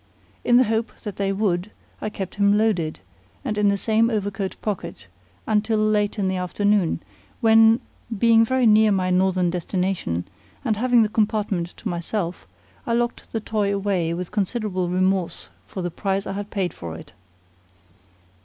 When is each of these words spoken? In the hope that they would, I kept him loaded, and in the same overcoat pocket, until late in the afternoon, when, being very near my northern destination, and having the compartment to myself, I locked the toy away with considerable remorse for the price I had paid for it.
In 0.43 0.55
the 0.55 0.63
hope 0.63 0.97
that 1.03 1.17
they 1.17 1.31
would, 1.31 1.69
I 2.01 2.09
kept 2.09 2.33
him 2.33 2.57
loaded, 2.57 3.01
and 3.45 3.55
in 3.55 3.67
the 3.67 3.77
same 3.77 4.09
overcoat 4.09 4.59
pocket, 4.59 5.05
until 5.45 5.77
late 5.77 6.17
in 6.17 6.27
the 6.27 6.37
afternoon, 6.37 7.03
when, 7.39 7.79
being 8.17 8.43
very 8.43 8.65
near 8.65 8.91
my 8.91 9.11
northern 9.11 9.51
destination, 9.51 10.27
and 10.65 10.75
having 10.75 11.03
the 11.03 11.07
compartment 11.07 11.77
to 11.77 11.87
myself, 11.87 12.47
I 12.87 12.93
locked 12.93 13.31
the 13.31 13.39
toy 13.39 13.71
away 13.71 14.11
with 14.15 14.31
considerable 14.31 14.89
remorse 14.89 15.49
for 15.67 15.83
the 15.83 15.91
price 15.91 16.25
I 16.25 16.31
had 16.33 16.49
paid 16.49 16.73
for 16.73 16.95
it. 16.95 17.13